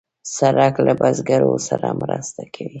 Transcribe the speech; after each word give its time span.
سړک 0.37 0.73
له 0.85 0.93
بزګرو 0.99 1.51
سره 1.67 1.87
مرسته 2.01 2.41
کوي. 2.53 2.69